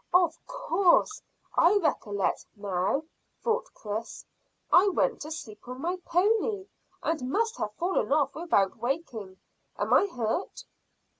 [0.15, 1.21] "Of course;
[1.55, 3.03] I recollect now,"
[3.43, 4.25] thought Chris.
[4.71, 6.65] "I went to sleep on my pony,
[7.03, 9.37] and must have fallen off without waking.
[9.77, 10.65] Am I hurt?"